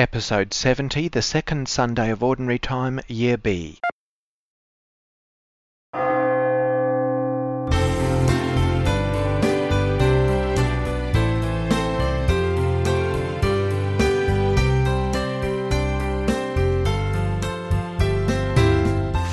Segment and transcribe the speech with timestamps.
[0.00, 3.78] Episode 70, the second Sunday of Ordinary Time, Year B.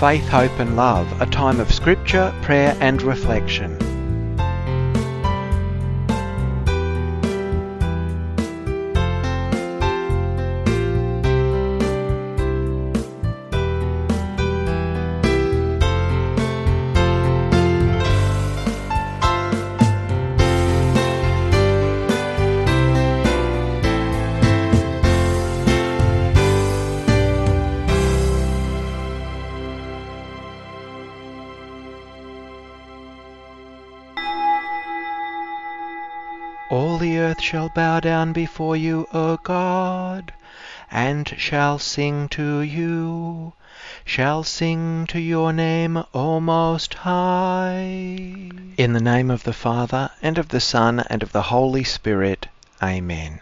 [0.01, 3.86] Faith, Hope and Love, a time of scripture, prayer and reflection.
[37.37, 40.33] Earth shall bow down before you, O God,
[40.89, 43.53] and shall sing to you,
[44.03, 48.49] shall sing to your name, O Most High.
[48.75, 52.47] In the name of the Father, and of the Son, and of the Holy Spirit.
[52.81, 53.41] Amen.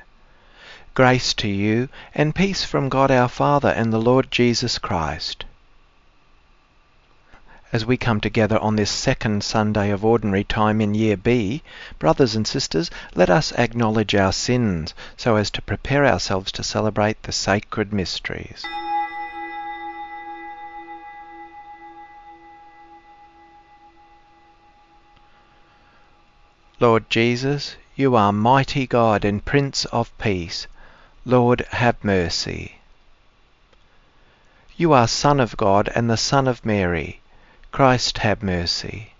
[0.94, 5.46] Grace to you, and peace from God our Father and the Lord Jesus Christ
[7.76, 11.62] as we come together on this second Sunday of Ordinary Time in Year B,
[12.00, 17.22] brothers and sisters, let us acknowledge our sins so as to prepare ourselves to celebrate
[17.24, 18.64] the sacred mysteries.
[26.80, 30.68] Lord Jesus, you are mighty God and Prince of Peace.
[31.26, 32.78] Lord, have mercy.
[34.78, 37.20] You are Son of God and the Son of Mary.
[37.76, 39.12] Christ have mercy.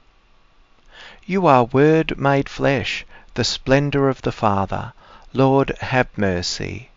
[1.26, 4.94] You are Word made flesh, the splendour of the Father.
[5.34, 6.90] Lord, have mercy.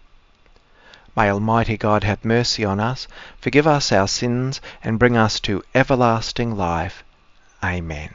[1.16, 3.08] May Almighty God have mercy on us,
[3.40, 7.02] forgive us our sins, and bring us to everlasting life.
[7.60, 8.14] Amen.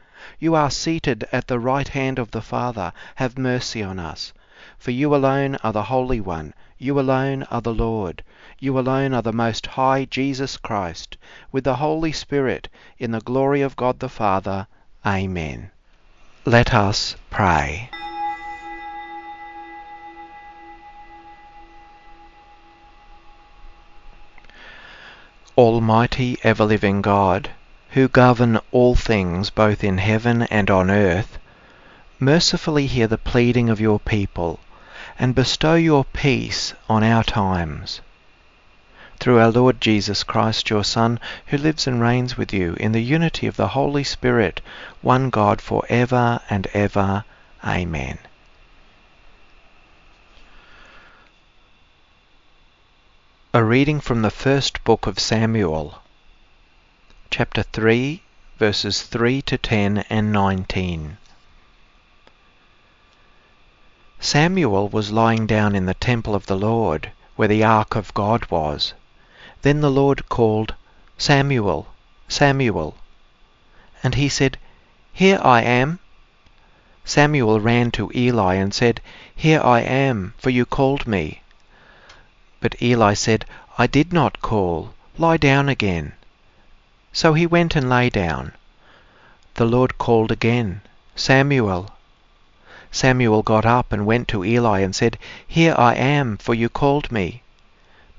[0.39, 4.33] You are seated at the right hand of the Father, have mercy on us.
[4.77, 8.23] For you alone are the Holy One, you alone are the Lord,
[8.59, 11.17] you alone are the Most High Jesus Christ,
[11.51, 14.67] with the Holy Spirit, in the glory of God the Father.
[15.05, 15.71] Amen.
[16.45, 17.89] Let us pray.
[25.57, 27.49] Almighty ever-living God,
[27.91, 31.37] who govern all things both in heaven and on earth,
[32.19, 34.59] mercifully hear the pleading of your people,
[35.19, 37.99] and bestow your peace on our times.
[39.19, 43.03] Through our Lord Jesus Christ, your Son, who lives and reigns with you in the
[43.03, 44.61] unity of the Holy Spirit,
[45.01, 47.25] one God for ever and ever.
[47.63, 48.17] Amen.
[53.53, 56.01] A reading from the first book of Samuel
[57.33, 58.21] chapter 3,
[58.59, 61.15] verses 3 to 10 and 19.
[64.19, 68.45] Samuel was lying down in the temple of the Lord, where the ark of God
[68.51, 68.93] was.
[69.61, 70.75] Then the Lord called,
[71.17, 71.87] Samuel,
[72.27, 72.97] Samuel.
[74.03, 74.57] And he said,
[75.13, 75.99] Here I am.
[77.05, 78.99] Samuel ran to Eli and said,
[79.33, 81.41] Here I am, for you called me.
[82.59, 83.45] But Eli said,
[83.77, 84.93] I did not call.
[85.17, 86.11] Lie down again.
[87.13, 88.53] So he went and lay down.
[89.55, 90.79] The Lord called again,
[91.13, 91.91] Samuel.
[92.89, 97.11] Samuel got up and went to Eli and said, Here I am, for you called
[97.11, 97.41] me.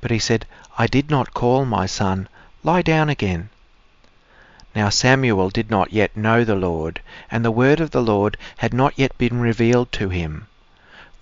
[0.03, 0.47] But he said,
[0.77, 2.29] I did not call, my son.
[2.62, 3.49] Lie down again.
[4.75, 7.00] Now Samuel did not yet know the Lord,
[7.31, 10.49] and the word of the Lord had not yet been revealed to him.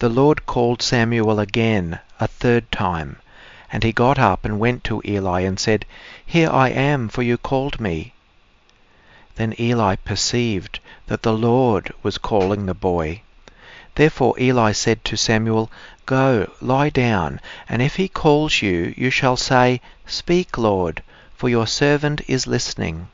[0.00, 3.16] The Lord called Samuel again, a third time.
[3.72, 5.86] And he got up and went to Eli and said,
[6.26, 8.14] Here I am, for you called me.
[9.36, 13.22] Then Eli perceived that the Lord was calling the boy.
[13.94, 15.70] Therefore Eli said to Samuel,
[16.04, 21.02] Go, lie down, and if he calls you, you shall say, Speak, Lord,
[21.36, 23.08] for your servant is listening.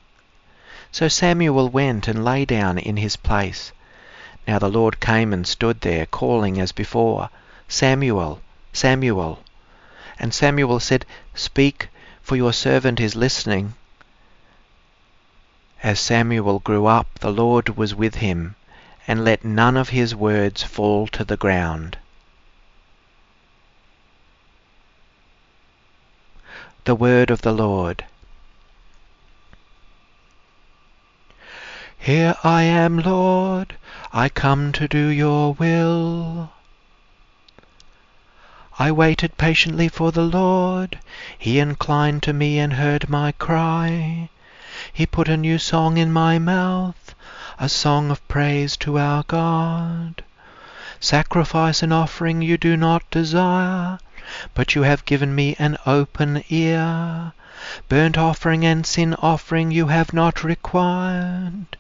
[0.91, 3.73] So Samuel went and lay down in his place.
[4.49, 7.29] Now the Lord came and stood there, calling as before,
[7.69, 8.41] Samuel,
[8.73, 9.41] Samuel.
[10.19, 11.05] And Samuel said,
[11.35, 11.89] Speak,
[12.23, 13.75] for your servant is listening.
[15.83, 18.57] As Samuel grew up, the Lord was with him,
[19.07, 21.99] and let none of his words fall to the ground.
[26.85, 28.05] The word of the Lord.
[31.99, 33.77] Here I am, Lord,
[34.13, 36.53] I come to do your will.
[38.79, 40.99] I waited patiently for the Lord.
[41.39, 44.29] He inclined to me and heard my cry.
[44.93, 47.15] He put a new song in my mouth,
[47.59, 50.23] a song of praise to our God.
[51.01, 53.99] Sacrifice and offering you do not desire,
[54.53, 57.33] but you have given me an open ear.
[57.89, 61.79] Burnt offering and sin offering you have not required.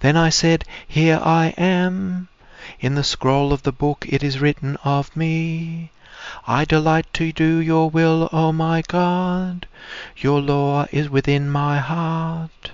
[0.00, 2.28] Then I said, Here I am.
[2.80, 5.92] In the scroll of the book it is written of me.
[6.48, 9.68] I delight to do your will, O my God.
[10.16, 12.72] Your law is within my heart.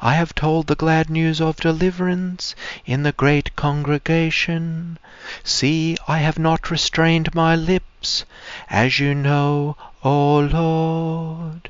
[0.00, 2.54] I have told the glad news of deliverance
[2.86, 4.96] in the great congregation.
[5.42, 8.24] See, I have not restrained my lips,
[8.68, 11.68] as you know, O Lord.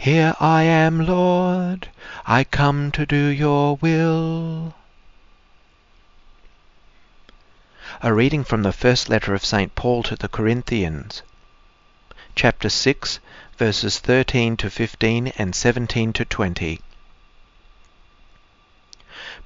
[0.00, 1.88] Here I am, Lord,
[2.24, 4.76] I come to do your will.
[8.00, 9.74] A reading from the first letter of St.
[9.74, 11.22] Paul to the Corinthians,
[12.36, 13.18] chapter 6,
[13.58, 16.80] verses 13 to 15 and 17 to 20.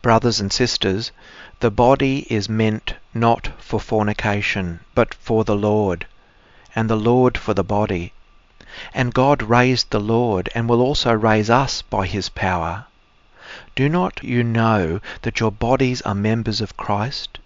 [0.02, 1.12] Brothers and sisters,
[1.60, 6.06] the body is meant not for fornication, but for the Lord,
[6.76, 8.12] and the Lord for the body.
[8.94, 12.86] And God raised the Lord, and will also raise us by his power.
[13.76, 17.38] Do not you know that your bodies are members of Christ?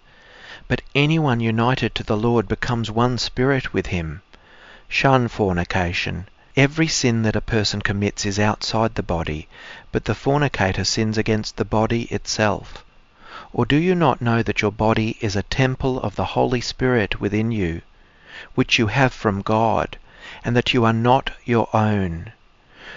[0.69, 4.21] But anyone united to the Lord becomes one spirit with him.
[4.87, 6.29] Shun fornication.
[6.55, 9.49] Every sin that a person commits is outside the body,
[9.91, 12.85] but the fornicator sins against the body itself.
[13.51, 17.19] Or do you not know that your body is a temple of the Holy Spirit
[17.19, 17.81] within you,
[18.55, 19.97] which you have from God?
[20.47, 22.31] And that you are not your own.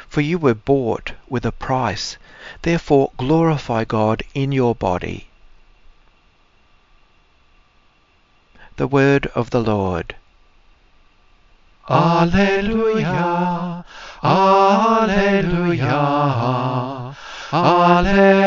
[0.08, 2.16] For you were bought with a price.
[2.62, 5.26] Therefore glorify God in your body.
[8.76, 10.14] The word of the Lord.
[11.88, 13.84] Alleluia,
[14.22, 15.56] Alleluia,
[17.52, 18.44] Alleluia.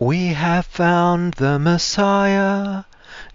[0.00, 2.82] We have found the Messiah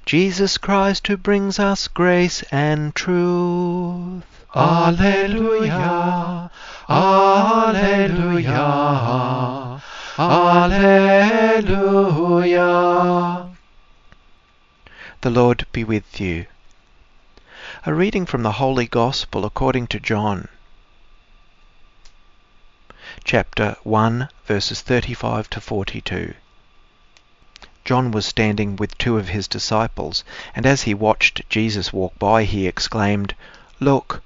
[0.10, 4.24] Jesus Christ who brings us grace and truth.
[4.56, 6.50] Alleluia,
[6.90, 8.50] Alleluia,
[10.18, 11.62] Alleluia.
[15.22, 16.48] The Lord be with you.
[17.86, 20.48] A reading from the Holy Gospel according to John.
[23.24, 26.34] Chapter 1, verses 35 to 42.
[27.90, 30.24] John was standing with two of his disciples,
[30.56, 33.34] and as he watched Jesus walk by, he exclaimed,
[33.80, 34.22] Look,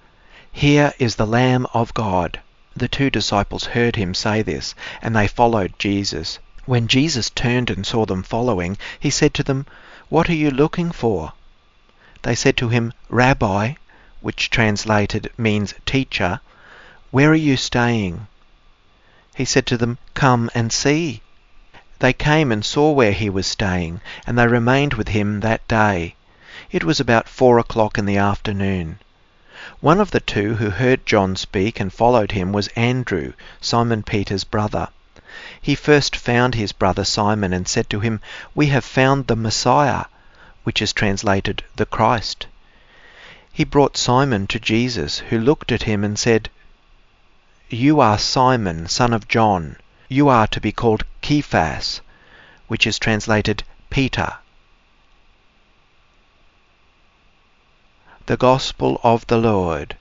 [0.51, 2.42] here is the Lamb of God.
[2.75, 6.39] The two disciples heard him say this, and they followed Jesus.
[6.65, 9.65] When Jesus turned and saw them following, he said to them,
[10.10, 11.31] What are you looking for?
[12.24, 13.75] They said to him, Rabbi,
[14.20, 16.41] which translated means teacher,
[17.12, 18.27] where are you staying?
[19.34, 21.22] He said to them, Come and see.
[22.03, 26.15] They came and saw where he was staying, and they remained with him that day.
[26.69, 29.00] It was about four o'clock in the afternoon.
[29.79, 33.31] One of the two who heard John speak and followed him was Andrew,
[33.62, 34.89] Simon Peter's brother.
[35.62, 38.19] He first found his brother Simon and said to him,
[38.53, 40.03] We have found the Messiah,
[40.65, 42.48] which is translated the Christ.
[43.53, 46.50] He brought Simon to Jesus, who looked at him and said,
[47.69, 49.77] You are Simon, son of John
[50.13, 52.00] you are to be called Cephas,
[52.67, 54.36] which is translated Peter.
[58.27, 59.98] The Gospel of the Lord.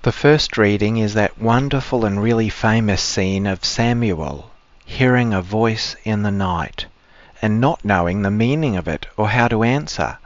[0.00, 4.50] The first reading is that wonderful and really famous scene of Samuel
[4.86, 6.86] hearing a voice in the night
[7.42, 10.16] and not knowing the meaning of it or how to answer.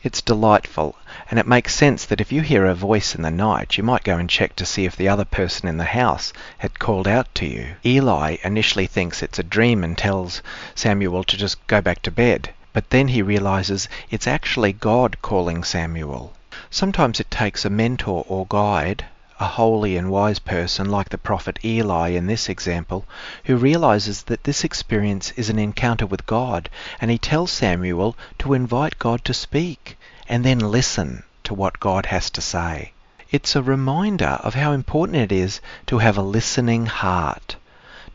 [0.00, 0.94] It's delightful,
[1.28, 4.04] and it makes sense that if you hear a voice in the night, you might
[4.04, 7.34] go and check to see if the other person in the house had called out
[7.34, 7.74] to you.
[7.84, 10.40] Eli initially thinks it's a dream and tells
[10.76, 15.64] Samuel to just go back to bed, but then he realizes it's actually God calling
[15.64, 16.32] Samuel.
[16.70, 19.04] Sometimes it takes a mentor or guide,
[19.40, 23.04] a holy and wise person like the prophet Eli in this example,
[23.44, 26.68] who realizes that this experience is an encounter with God,
[27.00, 29.96] and he tells Samuel to invite God to speak
[30.28, 32.92] and then listen to what God has to say.
[33.30, 37.56] It's a reminder of how important it is to have a listening heart,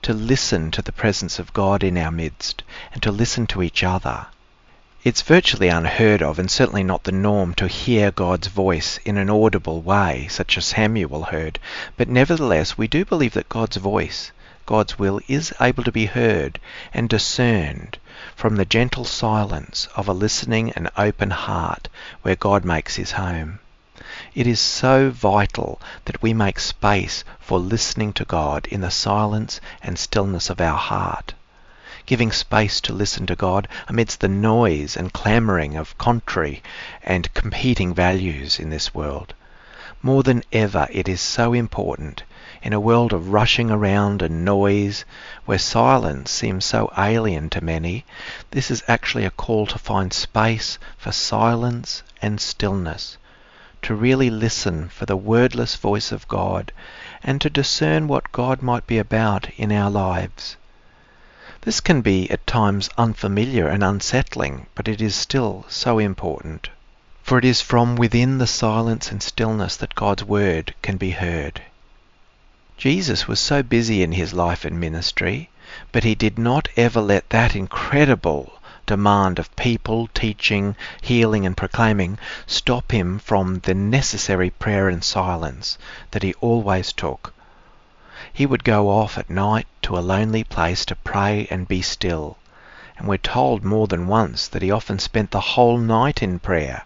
[0.01, 3.83] to listen to the presence of God in our midst, and to listen to each
[3.83, 4.25] other.
[5.05, 9.29] It's virtually unheard of and certainly not the norm to hear God's voice in an
[9.29, 11.59] audible way, such as Samuel heard,
[11.97, 14.31] but nevertheless we do believe that God's voice,
[14.65, 16.57] God's will, is able to be heard
[16.93, 17.97] and discerned
[18.33, 21.89] from the gentle silence of a listening and open heart
[22.21, 23.59] where God makes his home.
[24.33, 29.59] It is so vital that we make space for listening to God in the silence
[29.81, 31.33] and stillness of our heart
[32.05, 36.61] giving space to listen to God amidst the noise and clamouring of contrary
[37.03, 39.33] and competing values in this world.
[40.01, 42.23] More than ever, it is so important
[42.61, 45.03] in a world of rushing around and noise,
[45.45, 48.05] where silence seems so alien to many,
[48.51, 53.17] this is actually a call to find space for silence and stillness,
[53.81, 56.71] to really listen for the wordless voice of God,
[57.21, 60.55] and to discern what God might be about in our lives.
[61.65, 66.69] This can be at times unfamiliar and unsettling, but it is still so important.
[67.21, 71.61] For it is from within the silence and stillness that God's word can be heard.
[72.75, 75.49] Jesus was so busy in his life and ministry,
[75.93, 82.17] but he did not ever let that incredible demand of people, teaching, healing, and proclaiming
[82.45, 85.77] stop him from the necessary prayer and silence
[86.11, 87.33] that he always took
[88.33, 92.37] he would go off at night to a lonely place to pray and be still,
[92.97, 96.83] and we're told more than once that he often spent the whole night in prayer.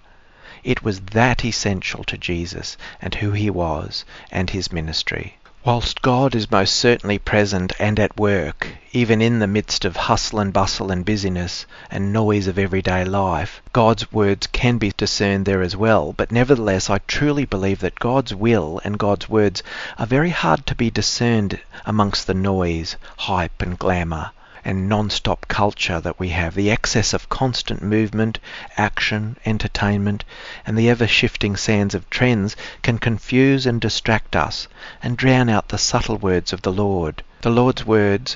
[0.63, 5.37] It was that essential to Jesus and who he was and his ministry.
[5.67, 10.39] Whilst God is most certainly present and at work, even in the midst of hustle
[10.39, 15.61] and bustle and busyness and noise of everyday life, God's words can be discerned there
[15.61, 16.13] as well.
[16.13, 19.61] But nevertheless, I truly believe that God's will and God's words
[19.99, 24.31] are very hard to be discerned amongst the noise, hype, and glamour
[24.67, 28.37] and non-stop culture that we have, the excess of constant movement,
[28.75, 30.25] action, entertainment,
[30.65, 34.67] and the ever-shifting sands of trends can confuse and distract us
[35.01, 37.23] and drown out the subtle words of the Lord.
[37.43, 38.35] The Lord's words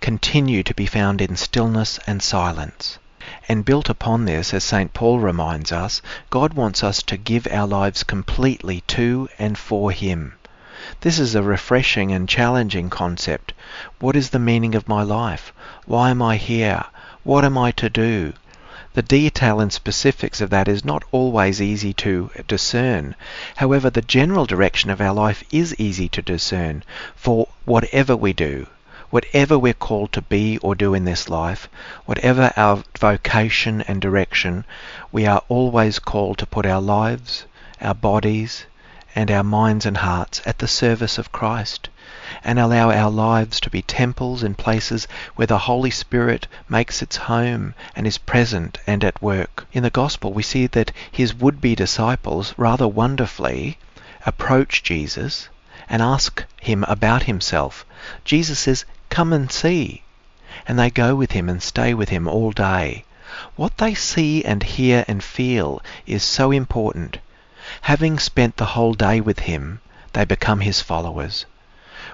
[0.00, 2.98] continue to be found in stillness and silence.
[3.48, 4.94] And built upon this, as St.
[4.94, 6.00] Paul reminds us,
[6.30, 10.34] God wants us to give our lives completely to and for Him.
[11.00, 13.54] This is a refreshing and challenging concept.
[14.00, 15.50] What is the meaning of my life?
[15.86, 16.84] Why am I here?
[17.22, 18.34] What am I to do?
[18.92, 23.16] The detail and specifics of that is not always easy to discern.
[23.56, 26.84] However, the general direction of our life is easy to discern.
[27.16, 28.66] For whatever we do,
[29.10, 31.68] whatever we're called to be or do in this life,
[32.04, 34.64] whatever our vocation and direction,
[35.10, 37.46] we are always called to put our lives,
[37.80, 38.66] our bodies,
[39.14, 41.88] and our minds and hearts at the service of Christ
[42.42, 45.06] and allow our lives to be temples and places
[45.36, 49.66] where the Holy Spirit makes its home and is present and at work.
[49.72, 53.78] In the Gospel, we see that his would be disciples rather wonderfully
[54.26, 55.48] approach Jesus
[55.88, 57.84] and ask him about himself.
[58.24, 60.02] Jesus says, Come and see.
[60.66, 63.04] And they go with him and stay with him all day.
[63.56, 67.18] What they see and hear and feel is so important.
[67.88, 69.78] Having spent the whole day with him,
[70.14, 71.44] they become his followers.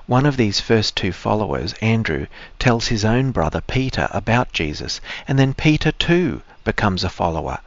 [0.06, 2.26] One of these first two followers, Andrew,
[2.58, 7.60] tells his own brother Peter about Jesus, and then Peter too becomes a follower.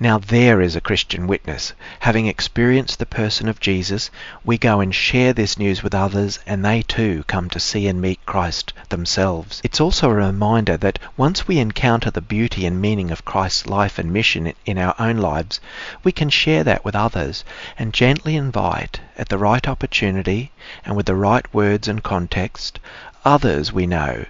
[0.00, 1.74] Now there is a Christian witness.
[2.00, 4.10] Having experienced the person of Jesus,
[4.44, 8.00] we go and share this news with others and they too come to see and
[8.00, 9.60] meet Christ themselves.
[9.62, 13.98] It's also a reminder that once we encounter the beauty and meaning of Christ's life
[13.98, 15.60] and mission in our own lives,
[16.02, 17.44] we can share that with others
[17.78, 20.52] and gently invite, at the right opportunity
[20.84, 22.78] and with the right words and context,
[23.24, 24.24] others we know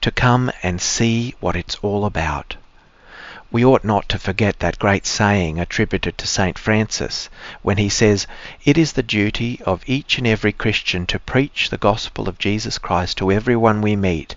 [0.00, 2.56] to come and see what it's all about.
[3.52, 6.58] We ought not to forget that great saying attributed to St.
[6.58, 7.28] Francis
[7.60, 8.26] when he says,
[8.64, 12.78] It is the duty of each and every Christian to preach the gospel of Jesus
[12.78, 14.36] Christ to everyone we meet,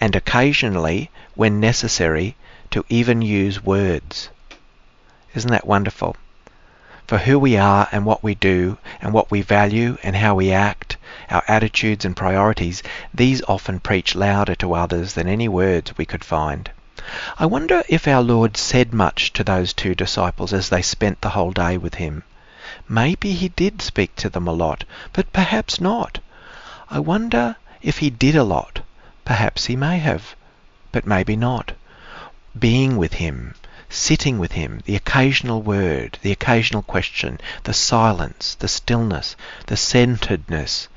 [0.00, 2.36] and occasionally, when necessary,
[2.70, 4.30] to even use words.
[5.34, 6.16] Isn't that wonderful?
[7.06, 10.50] For who we are and what we do and what we value and how we
[10.50, 10.96] act,
[11.28, 16.24] our attitudes and priorities, these often preach louder to others than any words we could
[16.24, 16.70] find.
[17.38, 21.28] I wonder if our Lord said much to those two disciples as they spent the
[21.28, 22.22] whole day with him.
[22.88, 26.20] Maybe he did speak to them a lot, but perhaps not.
[26.88, 28.80] I wonder if he did a lot.
[29.26, 30.34] Perhaps he may have,
[30.92, 31.72] but maybe not.
[32.58, 33.54] Being with him,
[33.90, 40.88] sitting with him, the occasional word, the occasional question, the silence, the stillness, the centeredness.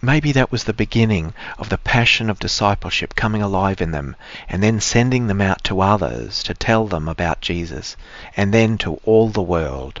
[0.00, 4.14] Maybe that was the beginning of the passion of discipleship coming alive in them,
[4.48, 7.96] and then sending them out to others to tell them about Jesus,
[8.36, 10.00] and then to all the world.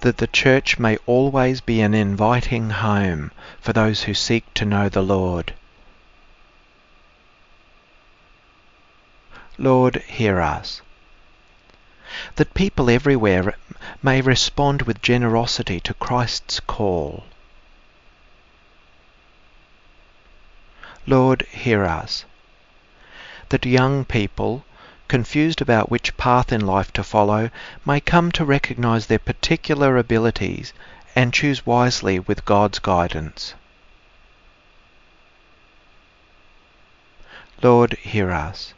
[0.00, 3.30] That the church may always be an inviting home
[3.60, 5.52] for those who seek to know the Lord.
[9.58, 10.80] Lord, hear us.
[12.36, 13.54] That people everywhere
[14.02, 17.24] may respond with generosity to Christ's call.
[21.06, 22.24] Lord, hear us.
[23.50, 24.64] That young people
[25.10, 27.50] confused about which path in life to follow,
[27.84, 30.72] may come to recognize their particular abilities
[31.16, 33.54] and choose wisely with God's guidance.
[37.60, 38.72] Lord, hear us.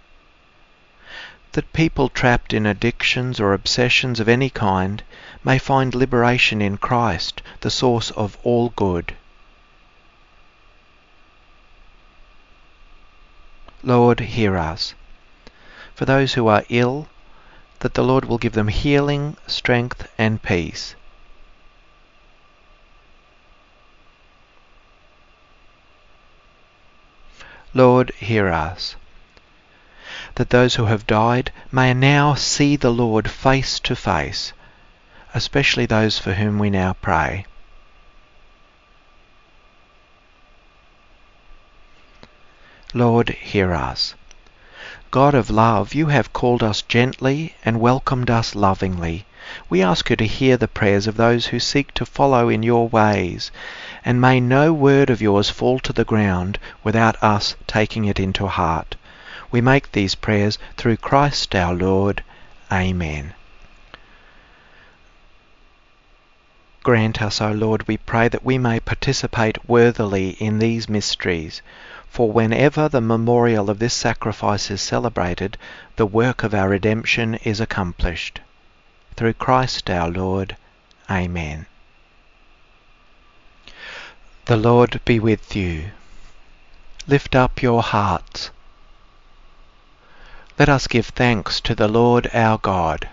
[1.53, 5.03] That people trapped in addictions or obsessions of any kind
[5.45, 9.15] may find liberation in Christ, the source of all good.
[13.83, 14.95] Lord, hear us
[15.95, 17.09] for those who are ill,
[17.81, 20.95] that the Lord will give them healing, strength, and peace.
[27.75, 28.97] Lord, hear us.
[30.35, 34.53] That those who have died may now see the Lord face to face,
[35.35, 37.47] especially those for whom we now pray.
[42.95, 44.15] Lord, hear us.
[45.13, 49.27] God of love, you have called us gently and welcomed us lovingly.
[49.69, 52.89] We ask you to hear the prayers of those who seek to follow in your
[52.89, 53.51] ways,
[54.07, 58.47] and may no word of yours fall to the ground without us taking it into
[58.47, 58.97] heart.
[59.51, 62.25] We make these prayers through Christ our Lord.
[62.73, 63.35] Amen.
[66.83, 71.61] Grant us, O Lord, we pray, that we may participate worthily in these mysteries
[72.13, 75.57] for whenever the memorial of this sacrifice is celebrated,
[75.97, 78.39] the work of our redemption is accomplished.
[79.17, 80.55] Through Christ our Lord.
[81.11, 81.65] Amen.
[84.45, 85.91] The Lord be with you.
[87.07, 88.51] Lift up your hearts.
[90.59, 93.09] Let us give thanks to the Lord our God.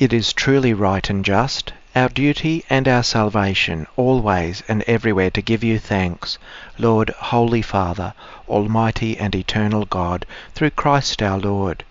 [0.00, 5.40] It is truly right and just our duty and our salvation, always and everywhere to
[5.40, 6.38] give you thanks,
[6.76, 8.14] Lord, Holy Father,
[8.48, 10.26] Almighty and Eternal God,
[10.56, 11.84] through Christ our Lord.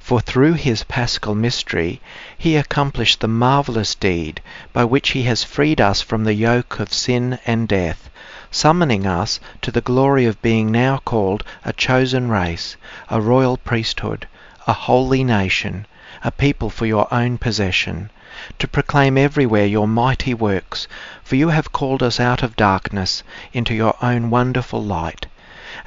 [0.00, 2.00] For through his paschal mystery
[2.36, 6.92] he accomplished the marvellous deed by which he has freed us from the yoke of
[6.92, 8.10] sin and death,
[8.50, 12.76] summoning us to the glory of being now called a chosen race,
[13.08, 14.26] a royal priesthood,
[14.66, 15.86] a holy nation,
[16.24, 18.10] a people for your own possession
[18.58, 20.88] to proclaim everywhere your mighty works,
[21.22, 23.22] for you have called us out of darkness
[23.52, 25.26] into your own wonderful light.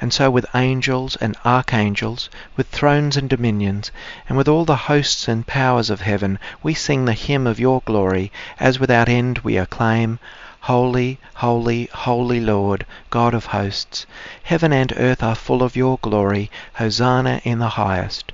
[0.00, 3.90] And so with angels and archangels, with thrones and dominions,
[4.28, 7.82] and with all the hosts and powers of heaven, we sing the hymn of your
[7.84, 10.20] glory, as without end we acclaim,
[10.60, 14.06] Holy, holy, holy Lord, God of hosts,
[14.44, 18.30] heaven and earth are full of your glory, Hosanna in the highest.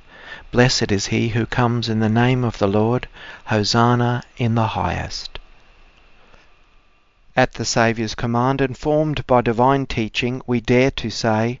[0.51, 3.07] Blessed is he who comes in the name of the Lord.
[3.45, 5.39] Hosanna in the highest.
[7.37, 11.60] At the Saviour's command, informed by divine teaching, we dare to say,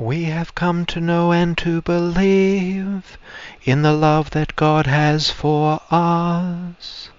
[0.00, 3.18] We have come to know and to believe
[3.64, 7.10] in the love that God has for us.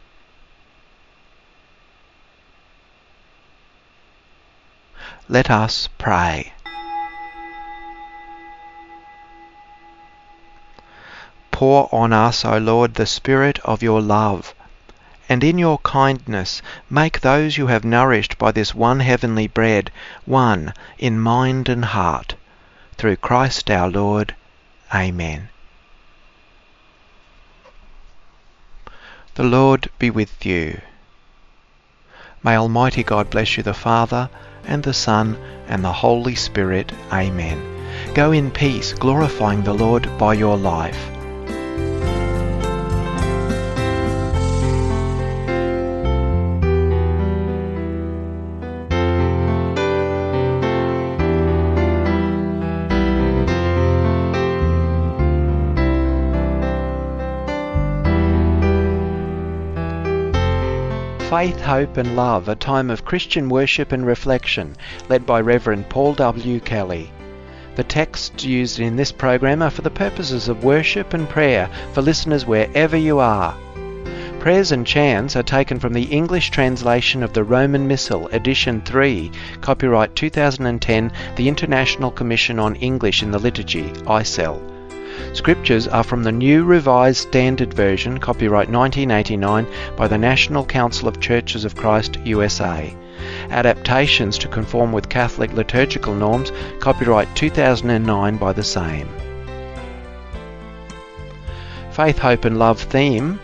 [5.30, 6.54] Let us pray.
[11.52, 14.56] Pour on us, O Lord, the Spirit of your love,
[15.30, 19.92] and in your kindness make those you have nourished by this one heavenly bread
[20.26, 22.34] one in mind and heart
[23.02, 24.36] through Christ our Lord.
[24.94, 25.50] Amen.
[29.34, 30.80] The Lord be with you.
[32.44, 34.30] May Almighty God bless you, the Father,
[34.66, 35.36] and the Son,
[35.68, 36.92] and the Holy Spirit.
[37.12, 37.60] Amen.
[38.14, 41.21] Go in peace, glorifying the Lord by your life.
[61.32, 64.76] Faith, Hope and Love, a time of Christian worship and reflection,
[65.08, 66.60] led by Reverend Paul W.
[66.60, 67.10] Kelly.
[67.78, 72.02] The texts used in this program are for the purposes of worship and prayer for
[72.02, 73.56] listeners wherever you are.
[74.42, 79.32] Prayers and chants are taken from the English translation of the Roman Missal, Edition 3,
[79.62, 84.71] copyright 2010, the International Commission on English in the Liturgy, ICEL.
[85.34, 91.20] Scriptures are from the New Revised Standard Version, copyright 1989, by the National Council of
[91.20, 92.96] Churches of Christ, USA.
[93.50, 99.08] Adaptations to conform with Catholic liturgical norms, copyright 2009 by the same.
[101.92, 103.40] Faith, Hope and Love theme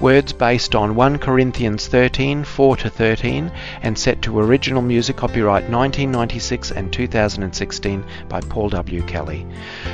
[0.00, 5.68] Words based on 1 Corinthians 13, 4 to 13, and set to original music copyright
[5.68, 9.02] 1996 and 2016 by Paul W.
[9.02, 9.46] Kelly.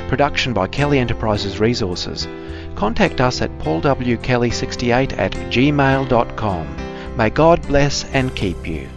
[0.07, 2.27] Production by Kelly Enterprises Resources.
[2.75, 7.17] Contact us at paulwkelly68 at gmail.com.
[7.17, 8.87] May God bless and keep you.